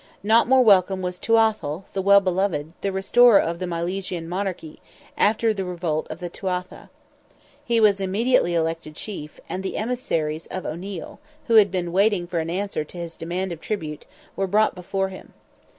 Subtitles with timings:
[0.23, 4.81] Not more welcome was Tuathal, the well beloved, the restorer of the Milesian monarchy,
[5.15, 6.89] after the revolt of the Tuatha.
[7.63, 12.39] He was immediately elected chief, and the emissaries of O'Neil, who had been waiting for
[12.39, 15.35] an answer to his demand of tribute, were brought before him.